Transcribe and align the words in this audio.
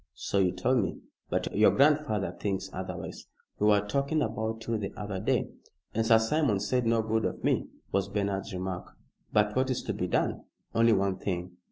"So 0.15 0.39
you 0.39 0.51
told 0.51 0.79
me. 0.79 0.99
But 1.29 1.55
your 1.55 1.69
grandfather 1.69 2.31
thinks 2.39 2.71
otherwise. 2.73 3.27
We 3.59 3.67
were 3.67 3.85
talking 3.85 4.23
about 4.23 4.65
you 4.65 4.79
the 4.79 4.91
other 4.97 5.19
day." 5.19 5.51
"And 5.93 6.03
Sir 6.07 6.17
Simon 6.17 6.59
said 6.59 6.87
no 6.87 7.03
good 7.03 7.23
of 7.23 7.43
me," 7.43 7.67
was 7.91 8.09
Bernard's 8.09 8.51
remark. 8.51 8.93
"But 9.31 9.55
what 9.55 9.69
is 9.69 9.83
to 9.83 9.93
be 9.93 10.07
done?" 10.07 10.43
"Only 10.73 10.93
one 10.93 11.19
thing. 11.19 11.55